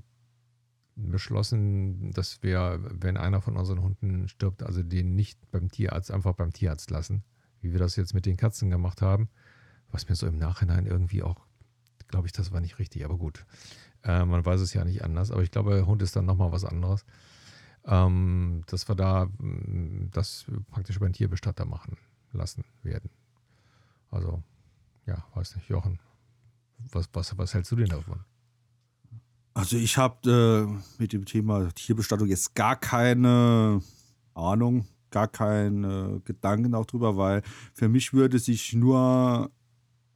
[0.94, 6.34] beschlossen, dass wir, wenn einer von unseren Hunden stirbt, also den nicht beim Tierarzt, einfach
[6.34, 7.24] beim Tierarzt lassen
[7.64, 9.28] wie wir das jetzt mit den Katzen gemacht haben,
[9.90, 11.46] was mir so im Nachhinein irgendwie auch,
[12.08, 13.44] glaube ich, das war nicht richtig, aber gut.
[14.04, 16.64] Äh, man weiß es ja nicht anders, aber ich glaube, Hund ist dann nochmal was
[16.64, 17.04] anderes.
[17.86, 21.98] Ähm, dass wir da mm, das praktisch über einen Tierbestatter machen
[22.32, 23.10] lassen werden.
[24.10, 24.42] Also,
[25.06, 25.98] ja, weiß nicht, Jochen,
[26.78, 28.24] was, was, was hältst du denn davon?
[29.54, 33.80] Also ich habe äh, mit dem Thema Tierbestattung jetzt gar keine
[34.34, 39.48] Ahnung gar keine Gedanken auch drüber, weil für mich würde sich nur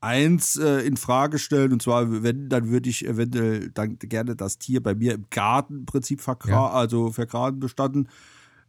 [0.00, 4.58] eins äh, in Frage stellen und zwar wenn dann würde ich eventuell dann gerne das
[4.58, 6.70] Tier bei mir im Garten im Prinzip vergra ja.
[6.70, 8.08] also vergraben bestatten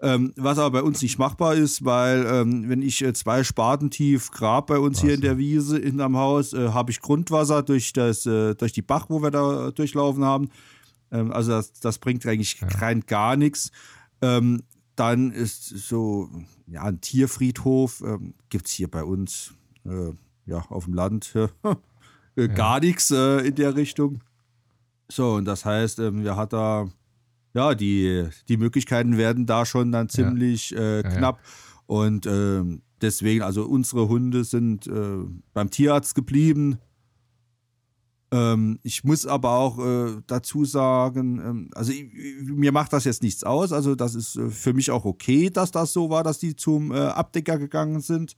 [0.02, 3.90] ähm, was aber bei uns nicht machbar ist, weil ähm, wenn ich äh, zwei Spaten
[3.90, 5.08] tief grab bei uns Wasser.
[5.08, 8.82] hier in der Wiese hinterm Haus, äh, habe ich Grundwasser durch, das, äh, durch die
[8.82, 10.52] Bach, wo wir da durchlaufen haben.
[11.12, 12.68] Ähm, also das, das bringt eigentlich ja.
[12.80, 13.72] rein gar nichts.
[15.00, 16.30] Dann ist so,
[16.68, 19.54] ja, ein Tierfriedhof ähm, gibt es hier bei uns,
[19.86, 20.12] äh,
[20.46, 21.46] ja, auf dem Land äh,
[22.36, 22.48] ja.
[22.48, 24.22] gar nichts äh, in der Richtung.
[25.08, 26.90] So, und das heißt, ähm, wir hat da,
[27.54, 31.00] ja, die, die Möglichkeiten werden da schon dann ziemlich ja.
[31.00, 31.40] Äh, knapp.
[31.86, 35.18] Und ähm, deswegen, also unsere Hunde sind äh,
[35.54, 36.78] beim Tierarzt geblieben
[38.32, 42.12] ähm, ich muss aber auch äh, dazu sagen, ähm, also ich,
[42.44, 43.72] mir macht das jetzt nichts aus.
[43.72, 46.92] Also das ist äh, für mich auch okay, dass das so war, dass die zum
[46.92, 48.36] äh, Abdecker gegangen sind.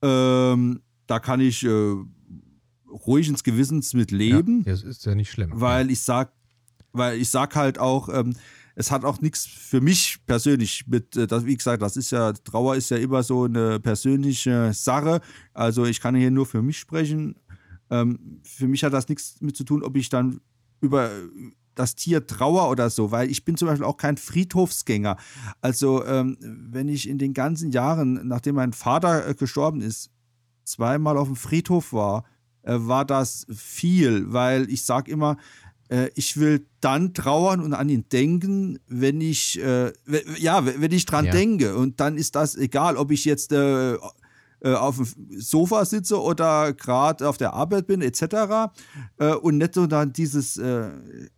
[0.00, 1.94] Ähm, da kann ich äh,
[3.06, 4.62] ruhig ins Gewissens mit leben.
[4.64, 5.50] Ja, das ist ja nicht schlimm.
[5.54, 6.32] Weil ich sag,
[6.92, 8.36] weil ich sag halt auch, ähm,
[8.76, 12.32] es hat auch nichts für mich persönlich mit, äh, das, wie gesagt, das ist ja,
[12.32, 15.20] Trauer ist ja immer so eine persönliche Sache.
[15.52, 17.34] Also ich kann hier nur für mich sprechen
[17.90, 20.40] Ähm, für mich hat das nichts mit zu tun, ob ich dann
[20.80, 21.10] über
[21.74, 25.16] das Tier trauer oder so, weil ich bin zum Beispiel auch kein Friedhofsgänger.
[25.60, 30.10] Also ähm, wenn ich in den ganzen Jahren, nachdem mein Vater äh, gestorben ist,
[30.64, 32.24] zweimal auf dem Friedhof war,
[32.62, 35.36] äh, war das viel, weil ich sage immer,
[35.88, 39.92] äh, ich will dann trauern und an ihn denken, wenn ich, äh,
[40.38, 41.32] ja, wenn ich dran ja.
[41.32, 41.76] denke.
[41.76, 43.52] Und dann ist das egal, ob ich jetzt
[44.60, 45.06] äh, auf dem
[45.38, 48.72] Sofa sitze oder gerade auf der Arbeit bin, etc.
[49.18, 50.90] Äh, und nicht so dann dieses, äh,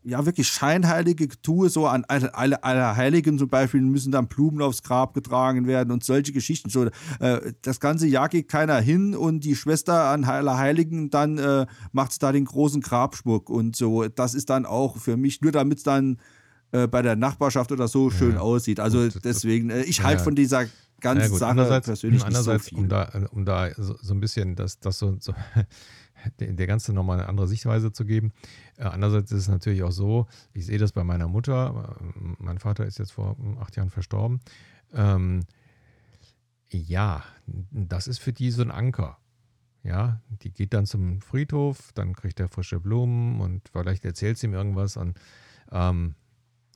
[0.04, 4.62] ja, wirklich scheinheilige Getue, so an alle, alle, alle Heiligen zum Beispiel müssen dann Blumen
[4.62, 6.70] aufs Grab getragen werden und solche Geschichten.
[6.70, 6.86] So,
[7.20, 12.22] äh, das ganze Jahr geht keiner hin und die Schwester an Heiligen dann äh, macht
[12.22, 14.08] da den großen Grabschmuck und so.
[14.08, 16.18] Das ist dann auch für mich nur damit es dann
[16.72, 18.40] äh, bei der Nachbarschaft oder so schön ja.
[18.40, 18.80] aussieht.
[18.80, 20.24] Also deswegen, ich halte ja.
[20.24, 20.66] von dieser
[21.00, 21.38] ganz ja, gut.
[21.38, 24.98] Sache andererseits, persönlich andererseits, so um da, um da so, so, ein bisschen das, das
[24.98, 25.34] so, so
[26.38, 28.32] der Ganze nochmal eine andere Sichtweise zu geben.
[28.76, 32.58] Äh, andererseits ist es natürlich auch so, ich sehe das bei meiner Mutter, äh, mein
[32.58, 34.40] Vater ist jetzt vor acht Jahren verstorben.
[34.92, 35.44] Ähm,
[36.68, 39.18] ja, das ist für die so ein Anker.
[39.82, 44.46] Ja, die geht dann zum Friedhof, dann kriegt er frische Blumen und vielleicht erzählt sie
[44.46, 45.18] ihm irgendwas und
[45.72, 46.14] ähm,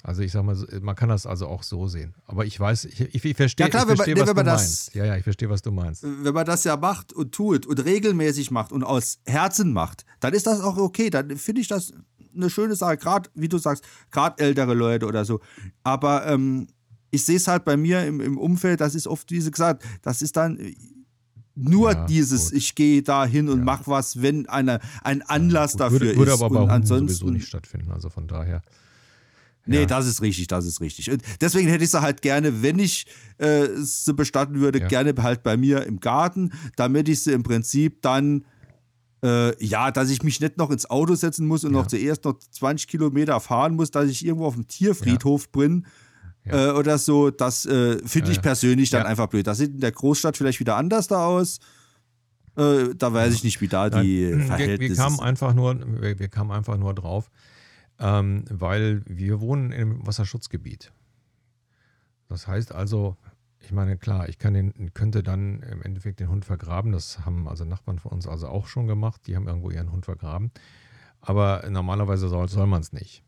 [0.07, 2.15] also ich sag mal, man kann das also auch so sehen.
[2.27, 4.61] Aber ich weiß, ich, ich, ich verstehe, ja, klar, ich verstehe man, was du das,
[4.61, 4.95] meinst.
[4.95, 6.03] Ja, ja, ich verstehe, was du meinst.
[6.03, 10.35] Wenn man das ja macht und tut und regelmäßig macht und aus Herzen macht, dann
[10.35, 11.09] ist das auch okay.
[11.09, 11.95] Dann finde ich das
[12.37, 12.99] eine schöne Sache.
[12.99, 15.41] Gerade, wie du sagst, gerade ältere Leute oder so.
[15.85, 16.67] Aber ähm,
[17.11, 19.83] ich sehe es halt bei mir im, im Umfeld, das ist oft, wie sie gesagt,
[20.03, 20.59] das ist dann
[21.55, 22.59] nur ja, dieses, gut.
[22.59, 23.65] ich gehe da hin und ja.
[23.65, 26.19] mache was, wenn eine, ein Anlass ja, dafür würde, ist.
[26.19, 27.91] Würde aber bei ansonsten sowieso nicht stattfinden.
[27.91, 28.61] Also von daher.
[29.67, 29.87] Nee, ja.
[29.87, 31.11] das ist richtig, das ist richtig.
[31.11, 33.07] Und deswegen hätte ich sie halt gerne, wenn ich
[33.39, 34.89] äh, sie bestatten würde, ja.
[34.89, 38.45] gerne halt bei mir im Garten, damit ich sie im Prinzip dann,
[39.25, 41.81] äh, ja, dass ich mich nicht noch ins Auto setzen muss und ja.
[41.81, 45.87] noch zuerst noch 20 Kilometer fahren muss, dass ich irgendwo auf dem Tierfriedhof bin.
[46.47, 49.47] Äh, oder so, das äh, finde ich persönlich dann einfach blöd.
[49.47, 51.59] Das sieht in der Großstadt vielleicht wieder anders da aus.
[52.57, 56.19] Äh, da weiß ich nicht, wie da die Verhältnisse wir, wir kamen einfach nur, wir,
[56.19, 57.31] wir kamen einfach nur drauf
[57.99, 60.93] ähm, weil wir wohnen im Wasserschutzgebiet.
[62.29, 63.17] Das heißt also,
[63.61, 66.93] ich meine, klar, ich den, könnte dann im Endeffekt den Hund vergraben.
[66.93, 69.23] Das haben also Nachbarn von uns also auch schon gemacht.
[69.27, 70.51] Die haben irgendwo ihren Hund vergraben.
[71.21, 73.25] Aber normalerweise soll, soll man es nicht.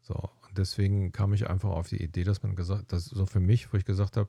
[0.00, 3.40] So, und deswegen kam ich einfach auf die Idee, dass man gesagt, das so für
[3.40, 4.28] mich, wo ich gesagt habe,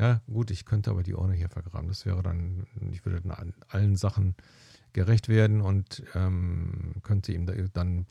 [0.00, 1.88] ja, gut, ich könnte aber die Urne hier vergraben.
[1.88, 4.34] Das wäre dann, ich würde dann allen Sachen
[4.92, 8.06] gerecht werden und ähm, könnte ihm dann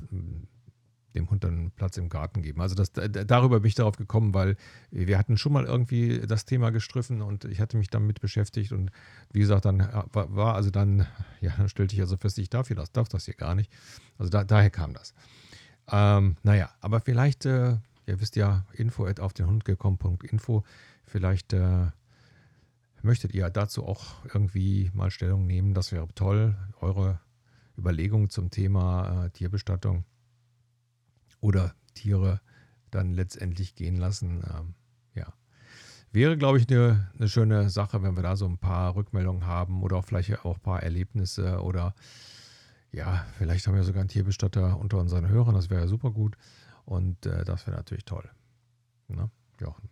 [1.18, 2.62] dem Hund dann Platz im Garten geben.
[2.62, 4.56] Also das, darüber bin ich darauf gekommen, weil
[4.92, 8.92] wir hatten schon mal irgendwie das Thema gestriffen und ich hatte mich damit beschäftigt und
[9.32, 9.80] wie gesagt, dann
[10.12, 11.08] war, war also dann,
[11.42, 13.72] ja, dann stellte ich also fest, ich darf, hier das, darf das hier gar nicht.
[14.18, 15.14] Also da, daher kam das.
[15.92, 20.64] Ähm, naja, aber vielleicht, äh, ihr wisst ja, info auf den Hund gekommen.info,
[21.06, 21.88] vielleicht äh,
[23.02, 27.20] möchtet ihr dazu auch irgendwie mal Stellung nehmen, das wäre toll, eure
[27.78, 30.04] Überlegungen zum Thema äh, Tierbestattung
[31.40, 32.42] oder Tiere
[32.92, 34.44] dann letztendlich gehen lassen.
[34.50, 34.74] Ähm,
[35.16, 35.34] ja.
[36.12, 39.84] Wäre, glaube ich, eine, eine schöne Sache, wenn wir da so ein paar Rückmeldungen haben
[39.84, 41.94] oder auch vielleicht auch ein paar Erlebnisse oder
[42.92, 46.36] ja, vielleicht haben wir sogar einen Tierbestatter unter unseren Hörern, das wäre super gut
[46.86, 48.30] und äh, das wäre natürlich toll.
[49.10, 49.30] Ne?
[49.60, 49.90] Jochen.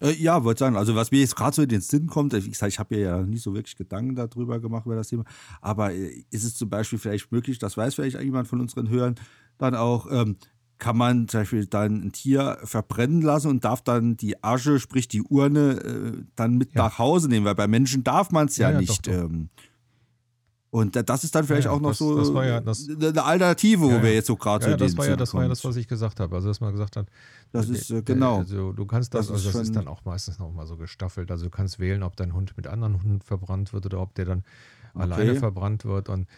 [0.00, 2.72] Äh, ja, wollte sagen, also was mir jetzt gerade so in den Sinn kommt, gesagt,
[2.72, 5.24] ich habe ja nicht so wirklich Gedanken darüber gemacht über das Thema,
[5.60, 9.16] aber äh, ist es zum Beispiel vielleicht möglich, das weiß vielleicht jemand von unseren Hörern,
[9.60, 10.36] dann auch, ähm,
[10.78, 15.08] kann man zum Beispiel dann ein Tier verbrennen lassen und darf dann die Asche, sprich
[15.08, 16.84] die Urne, äh, dann mit ja.
[16.84, 19.06] nach Hause nehmen, weil bei Menschen darf man es ja, ja, nicht.
[19.06, 19.24] Doch, doch.
[19.24, 19.50] Ähm,
[20.72, 23.82] und das ist dann vielleicht ja, auch noch das, so das ja das, eine Alternative,
[23.82, 25.74] wo wir jetzt so gerade ja, so das war ja Das war ja das, was
[25.74, 26.32] ich gesagt habe.
[26.36, 27.08] Also, dass man gesagt hat,
[27.50, 28.38] das ist äh, genau.
[28.38, 31.32] Also, du kannst das, das also das ist dann auch meistens noch mal so gestaffelt.
[31.32, 34.26] Also, du kannst wählen, ob dein Hund mit anderen Hunden verbrannt wird oder ob der
[34.26, 34.44] dann
[34.94, 35.02] okay.
[35.02, 36.08] alleine verbrannt wird.
[36.08, 36.28] Und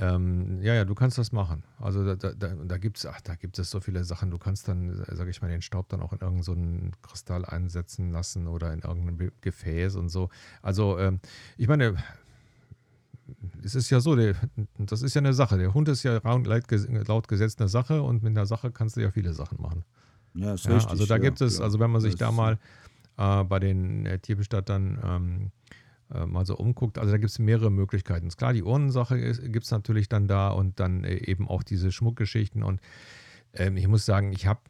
[0.00, 1.64] ähm, ja, ja, du kannst das machen.
[1.78, 4.30] Also da, da, da gibt es, da gibt es so viele Sachen.
[4.30, 8.10] Du kannst dann, sage ich mal, den Staub dann auch in irgendeinen so Kristall einsetzen
[8.10, 10.30] lassen oder in irgendein Gefäß und so.
[10.62, 11.20] Also ähm,
[11.56, 11.96] ich meine,
[13.64, 14.36] es ist ja so, der,
[14.78, 15.58] das ist ja eine Sache.
[15.58, 19.10] Der Hund ist ja laut Gesetz eine Sache und mit einer Sache kannst du ja
[19.10, 19.84] viele Sachen machen.
[20.34, 20.90] Ja, ist ja, richtig.
[20.90, 22.58] Also da ja, gibt es, also wenn man sich da mal
[23.16, 25.80] äh, bei den äh, Tierbestattern ähm, äh,
[26.26, 28.28] mal so umguckt, also da gibt es mehrere Möglichkeiten.
[28.30, 29.18] Klar, die Urnensache
[29.48, 32.62] gibt es natürlich dann da und dann äh, eben auch diese Schmuckgeschichten.
[32.62, 32.80] Und
[33.52, 34.60] ähm, ich muss sagen, ich habe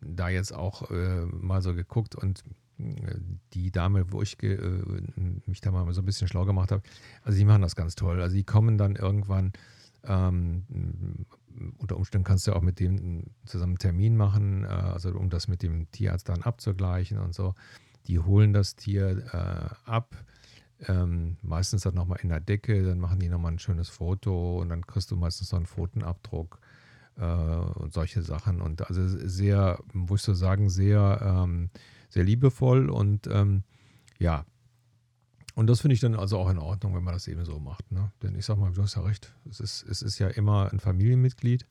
[0.00, 2.44] da jetzt auch äh, mal so geguckt und
[3.54, 4.56] die Dame, wo ich äh,
[5.46, 6.82] mich da mal so ein bisschen schlau gemacht habe,
[7.24, 8.22] also die machen das ganz toll.
[8.22, 9.52] Also die kommen dann irgendwann,
[10.04, 10.64] ähm,
[11.78, 15.48] unter Umständen kannst du auch mit dem zusammen einen Termin machen, äh, also um das
[15.48, 17.54] mit dem Tierarzt dann abzugleichen und so.
[18.08, 20.16] Die holen das Tier äh, ab,
[20.86, 24.68] ähm, meistens dann nochmal in der Decke, dann machen die nochmal ein schönes Foto und
[24.68, 26.58] dann kriegst du meistens noch einen Pfotenabdruck
[27.16, 28.60] äh, und solche Sachen.
[28.60, 31.70] Und also sehr, muss ich so sagen, sehr, ähm,
[32.08, 33.62] sehr liebevoll und ähm,
[34.18, 34.44] ja.
[35.54, 37.90] Und das finde ich dann also auch in Ordnung, wenn man das eben so macht.
[37.90, 38.12] Ne?
[38.22, 40.78] Denn ich sag mal, du hast ja recht, es ist, es ist ja immer ein
[40.78, 41.66] Familienmitglied.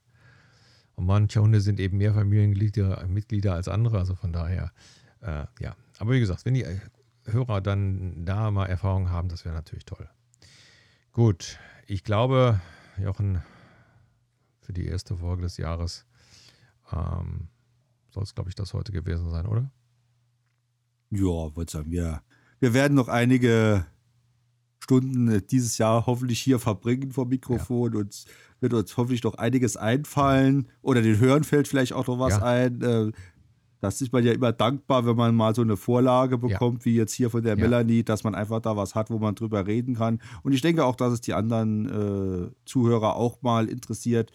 [0.95, 4.71] Und manche Hunde sind eben mehr Familienmitglieder Mitglieder als andere, also von daher,
[5.21, 5.75] äh, ja.
[5.99, 6.65] Aber wie gesagt, wenn die
[7.25, 10.09] Hörer dann da mal Erfahrung haben, das wäre natürlich toll.
[11.11, 12.61] Gut, ich glaube,
[13.01, 13.41] Jochen,
[14.61, 16.05] für die erste Folge des Jahres
[16.91, 17.47] ähm,
[18.09, 19.71] soll es, glaube ich, das heute gewesen sein, oder?
[21.09, 22.21] Ja, würde sagen, wir,
[22.59, 23.85] wir werden noch einige
[24.79, 27.99] Stunden dieses Jahr hoffentlich hier verbringen vor Mikrofon ja.
[27.99, 28.25] und
[28.59, 32.43] wird uns hoffentlich noch einiges einfallen oder den Hörern fällt vielleicht auch noch was ja.
[32.43, 32.81] ein.
[32.81, 33.11] Äh,
[33.79, 36.85] das ist man ja immer dankbar, wenn man mal so eine Vorlage bekommt, ja.
[36.85, 37.63] wie jetzt hier von der ja.
[37.63, 40.19] Melanie, dass man einfach da was hat, wo man drüber reden kann.
[40.43, 44.31] Und ich denke auch, dass es die anderen äh, Zuhörer auch mal interessiert,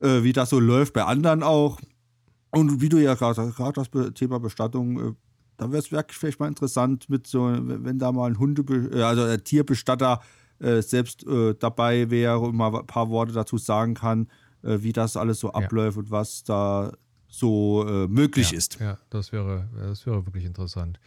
[0.00, 1.80] äh, wie das so läuft, bei anderen auch.
[2.50, 5.12] Und wie du ja gerade das Thema Bestattung, äh,
[5.56, 9.02] da wäre es wirklich vielleicht mal interessant, mit so, wenn da mal ein Hunde, äh,
[9.02, 10.20] also ein Tierbestatter
[10.60, 14.28] äh, selbst äh, dabei wäre und mal ein paar Worte dazu sagen kann,
[14.64, 16.02] wie das alles so abläuft ja.
[16.02, 16.92] und was da
[17.32, 18.78] so äh, möglich ja, ist.
[18.78, 21.00] Ja, das wäre, das wäre wirklich interessant.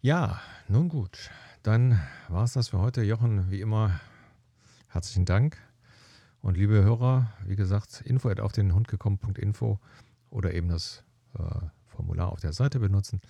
[0.00, 1.30] Ja, nun gut.
[1.62, 3.02] Dann war es das für heute.
[3.02, 4.00] Jochen, wie immer,
[4.88, 5.58] herzlichen Dank.
[6.40, 9.78] Und liebe Hörer, wie gesagt, info auf den Hund gekommen.info
[10.30, 11.04] oder eben das
[11.38, 11.42] äh,
[11.86, 13.20] Formular auf der Seite benutzen.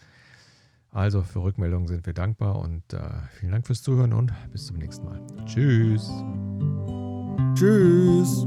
[0.91, 3.01] Also für Rückmeldungen sind wir dankbar und äh,
[3.39, 5.21] vielen Dank fürs Zuhören und bis zum nächsten Mal.
[5.47, 6.09] Tschüss.
[7.55, 8.47] Tschüss.